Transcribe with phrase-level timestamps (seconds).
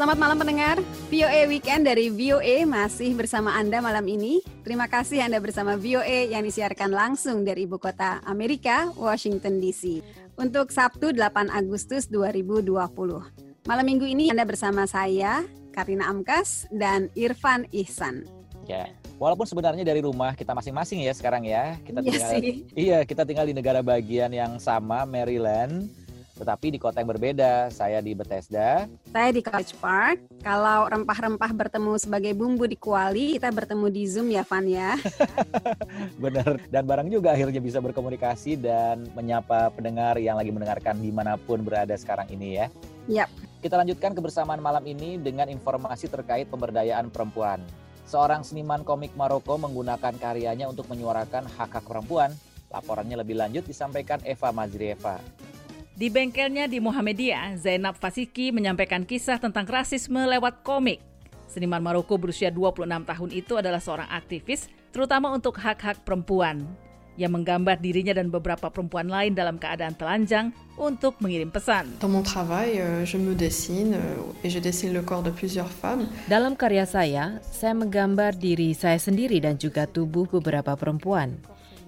[0.00, 0.76] Selamat malam pendengar,
[1.12, 4.40] VOA Weekend dari VOA masih bersama Anda malam ini.
[4.64, 10.00] Terima kasih Anda bersama VOA yang disiarkan langsung dari ibu kota Amerika, Washington DC.
[10.40, 12.80] Untuk Sabtu 8 Agustus 2020.
[13.68, 18.24] Malam minggu ini Anda bersama saya, Karina Amkas, dan Irfan Ihsan.
[18.64, 18.88] Ya,
[19.20, 21.76] walaupun sebenarnya dari rumah kita masing-masing ya sekarang ya.
[21.84, 22.52] Kita Iya tinggal, sih.
[22.72, 25.92] iya kita tinggal di negara bagian yang sama, Maryland.
[26.40, 28.88] Tetapi di kota yang berbeda, saya di Bethesda.
[29.12, 30.24] Saya di College Park.
[30.40, 34.96] Kalau rempah-rempah bertemu sebagai bumbu di kuali, kita bertemu di Zoom ya, Van ya.
[36.24, 36.56] Bener.
[36.72, 41.60] Dan barang juga akhirnya bisa berkomunikasi dan menyapa pendengar yang lagi mendengarkan di mana pun
[41.60, 42.66] berada sekarang ini ya.
[43.04, 43.28] Yap.
[43.60, 47.60] Kita lanjutkan kebersamaan malam ini dengan informasi terkait pemberdayaan perempuan.
[48.08, 52.32] Seorang seniman komik Maroko menggunakan karyanya untuk menyuarakan hak-hak perempuan.
[52.72, 55.20] Laporannya lebih lanjut disampaikan Eva Mazrieva.
[55.90, 61.02] Di bengkelnya di Muhammadiyah, Zainab Fasiki menyampaikan kisah tentang rasisme lewat komik.
[61.50, 66.62] Seniman Maroko berusia 26 tahun itu adalah seorang aktivis, terutama untuk hak-hak perempuan.
[67.18, 71.98] Yang menggambar dirinya dan beberapa perempuan lain dalam keadaan telanjang untuk mengirim pesan.
[71.98, 73.98] Dans mon travail, je me dessine
[74.40, 76.08] et je dessine le corps de plusieurs femmes.
[76.30, 81.36] Dalam karya saya, saya menggambar diri saya sendiri dan juga tubuh beberapa perempuan.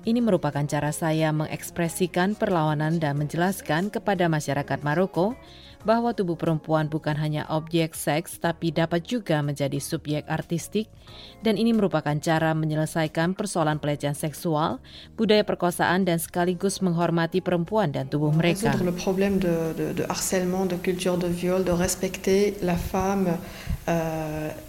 [0.00, 5.36] Ini merupakan cara saya mengekspresikan perlawanan dan menjelaskan kepada masyarakat Maroko
[5.80, 10.88] bahwa tubuh perempuan bukan hanya objek seks tapi dapat juga menjadi subjek artistik
[11.40, 14.80] dan ini merupakan cara menyelesaikan persoalan pelecehan seksual,
[15.16, 18.72] budaya perkosaan dan sekaligus menghormati perempuan dan tubuh mereka.
[18.72, 23.36] Résoudre le problème de, de- de harcèlement, de culture de viol, de respecter la femme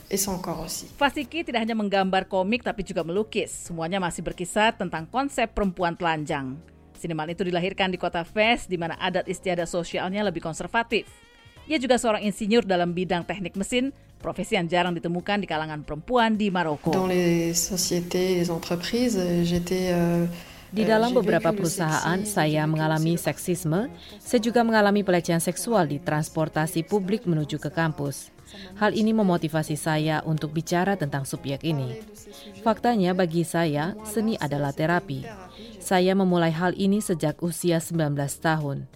[0.10, 0.88] et son corps aussi.
[0.98, 3.68] Fasiki tidak hanya menggambar komik tapi juga melukis.
[3.70, 6.58] Semuanya masih berkisar tentang konsep perempuan telanjang.
[6.98, 11.06] Seniman itu dilahirkan di kota Fes di mana adat istiadat sosialnya lebih konservatif.
[11.70, 16.34] Ia juga seorang insinyur dalam bidang teknik mesin, profesi yang jarang ditemukan di kalangan perempuan
[16.34, 16.90] di Maroko.
[16.90, 19.94] Dans les sociétés, les entreprises, j'étais...
[19.94, 20.26] euh,
[20.72, 23.92] Di dalam beberapa perusahaan, saya mengalami seksisme.
[24.24, 28.32] Saya juga mengalami pelecehan seksual di transportasi publik menuju ke kampus.
[28.80, 32.00] Hal ini memotivasi saya untuk bicara tentang subjek ini.
[32.64, 35.28] Faktanya bagi saya, seni adalah terapi.
[35.84, 38.88] Saya memulai hal ini sejak usia 19 tahun.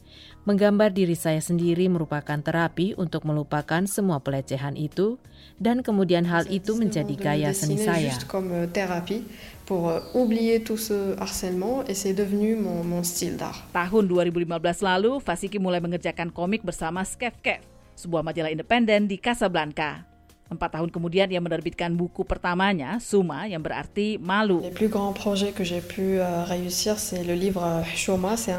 [0.45, 5.17] Menggambar diri saya sendiri merupakan terapi untuk melupakan semua pelecehan itu,
[5.57, 8.13] dan kemudian hal itu menjadi gaya seni saya.
[8.13, 9.25] juste comme thérapie
[9.65, 13.65] pour oublier tout ce harcèlement et c'est devenu mon, mon style d'art.
[13.73, 17.65] Tahun 2015 lalu, Fasiki mulai mengerjakan komik bersama Skefkev,
[17.97, 20.14] sebuah majalah independen di Casablanca.
[20.45, 24.61] Empat tahun kemudian ia menerbitkan buku pertamanya, Suma, yang berarti malu.
[24.61, 24.77] Euh, euh,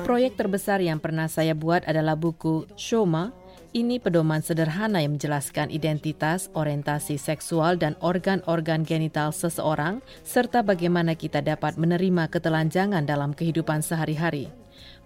[0.02, 3.30] Proyek terbesar yang pernah saya buat adalah buku Shoma.
[3.70, 11.38] Ini pedoman sederhana yang menjelaskan identitas, orientasi seksual, dan organ-organ genital seseorang, serta bagaimana kita
[11.38, 14.50] dapat menerima ketelanjangan dalam kehidupan sehari-hari.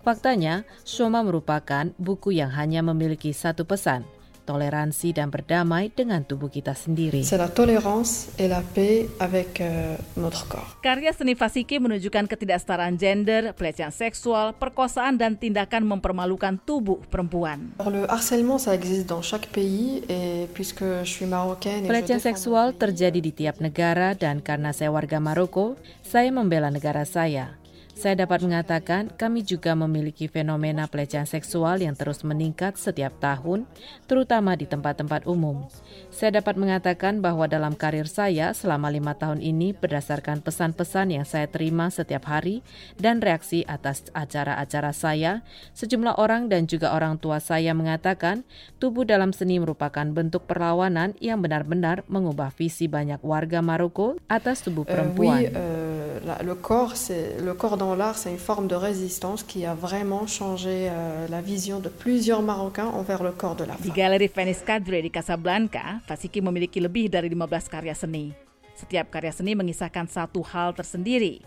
[0.01, 4.07] Faktanya, Shoma merupakan buku yang hanya memiliki satu pesan,
[4.43, 7.23] toleransi dan berdamai dengan tubuh kita sendiri.
[7.23, 10.81] C'est la tolérance et la paix avec euh, notre corps.
[10.81, 17.71] Karya seni Fasiki menunjukkan ketidaksetaraan gender, pelecehan seksual, perkosaan, dan tindakan mempermalukan tubuh perempuan.
[17.79, 21.93] Alors, le harcèlement, ça existe dans chaque pays et puisque je suis marocaine et je
[21.93, 27.59] Pelecehan seksual terjadi di tiap negara dan karena saya warga Maroko, saya membela negara saya.
[28.00, 33.69] Saya dapat mengatakan kami juga memiliki fenomena pelecehan seksual yang terus meningkat setiap tahun,
[34.09, 35.69] terutama di tempat-tempat umum.
[36.09, 41.44] Saya dapat mengatakan bahwa dalam karir saya selama lima tahun ini berdasarkan pesan-pesan yang saya
[41.53, 42.65] terima setiap hari
[42.97, 45.44] dan reaksi atas acara-acara saya,
[45.77, 48.49] sejumlah orang dan juga orang tua saya mengatakan
[48.81, 54.88] tubuh dalam seni merupakan bentuk perlawanan yang benar-benar mengubah visi banyak warga Maroko atas tubuh
[54.88, 55.44] Euh, perempuan.
[55.44, 55.90] oui, euh,
[56.25, 59.75] la- le corps, c'est le corps dans l'art, c'est une forme de résistance qui a
[59.75, 63.96] vraiment changé euh, la vision de plusieurs Marocains envers le corps de la Di femme.
[63.96, 68.32] Galeri Venice Cadre di Casablanca, Fasiki memiliki lebih dari 15 karya seni.
[68.76, 71.40] Setiap karya seni mengisahkan satu hal tersendiri.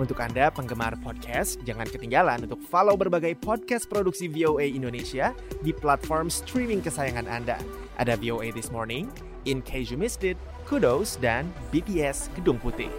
[0.01, 5.29] Untuk Anda penggemar podcast, jangan ketinggalan untuk follow berbagai podcast produksi VOA Indonesia
[5.61, 7.61] di platform streaming kesayangan Anda.
[8.01, 9.13] Ada VOA This Morning,
[9.45, 12.89] In Case You Missed It, Kudos, dan BTS Gedung Putih.